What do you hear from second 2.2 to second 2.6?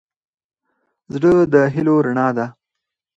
ده.